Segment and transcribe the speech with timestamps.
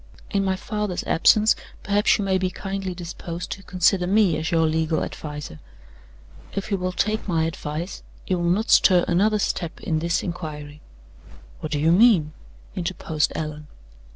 [0.31, 4.65] In my father's absence, perhaps you may be kindly disposed to consider me as your
[4.65, 5.59] legal adviser.
[6.53, 10.81] If you will take my advice, you will not stir another step in this inquiry."
[11.59, 12.33] "What do you mean?"
[12.75, 13.67] interposed Allan.